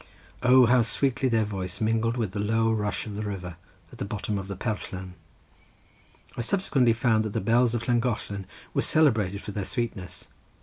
O, 0.41 0.65
how 0.65 0.81
sweetly 0.81 1.29
their 1.29 1.45
voice 1.45 1.79
mingled 1.79 2.17
with 2.17 2.31
the 2.31 2.39
low 2.39 2.71
rush 2.73 3.05
of 3.05 3.13
the 3.15 3.21
river, 3.21 3.57
at 3.91 3.99
the 3.99 4.03
bottom 4.03 4.39
of 4.39 4.47
the 4.47 4.55
perllan. 4.55 5.13
I 6.35 6.41
subsequently 6.41 6.93
found 6.93 7.23
that 7.23 7.33
the 7.33 7.39
bells 7.39 7.75
of 7.75 7.87
Llangollen 7.87 8.47
were 8.73 8.81
celebrated 8.81 9.43
for 9.43 9.51
their 9.51 9.63
sweetness. 9.63 10.27